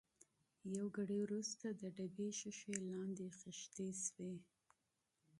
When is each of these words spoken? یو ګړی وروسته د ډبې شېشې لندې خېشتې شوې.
یو 0.75 0.85
ګړی 0.95 1.17
وروسته 1.21 1.65
د 1.69 1.83
ډبې 1.95 2.29
شېشې 2.39 2.73
لندې 2.91 3.27
خېشتې 3.37 3.87
شوې. 4.05 4.33